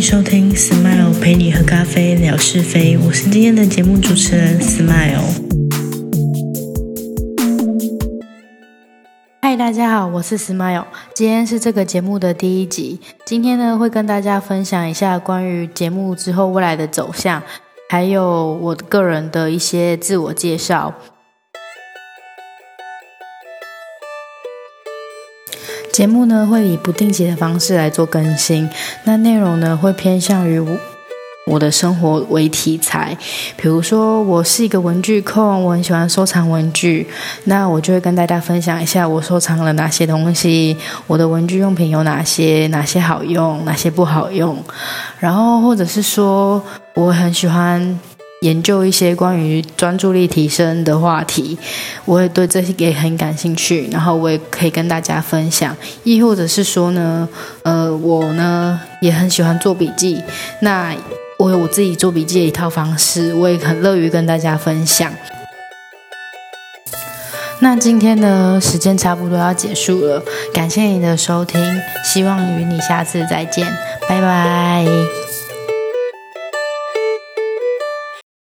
[0.00, 5.20] 收听 Smile 陪你喝咖啡聊是非，我是今天的节目主持人 Smile。
[9.42, 12.98] 嗨，大家好，我是 Smile，今天是这个节目的第一集。
[13.26, 17.42] 今天呢，会跟大家分享一下关于节目之后未来的走向，
[17.90, 20.94] 还有我个人的一些自我介绍。
[25.92, 28.68] 节目呢会以不定期的方式来做更新，
[29.04, 30.60] 那内容呢会偏向于
[31.46, 33.16] 我的生活为题材，
[33.56, 37.08] 比如说我是一个文具控，我很喜欢收藏文具，
[37.44, 40.76] 那我就会跟大家分享一下我收藏了哪些东西，
[41.08, 44.62] 我的文具用品有哪些，哪些好用，哪些不好用，
[45.18, 46.62] 然后或者是说
[46.94, 47.98] 我很喜欢。
[48.40, 51.58] 研究一些关于专注力提升的话题，
[52.06, 55.76] 我也对这些也很感兴趣，然后我也可以跟大家分享。
[56.04, 57.28] 亦或者是说呢，
[57.64, 60.22] 呃，我呢也很喜欢做笔记，
[60.62, 60.94] 那
[61.38, 65.12] 我有我自己做笔记的一套方式，我也很乐于跟大家分享。
[67.58, 70.22] 那今天呢，时间差不多要结束了，
[70.54, 71.60] 感谢你的收听，
[72.02, 73.66] 希望与你下次再见，
[74.08, 75.19] 拜拜。